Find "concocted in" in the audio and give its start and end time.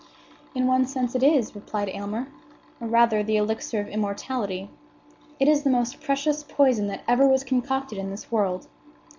7.43-8.09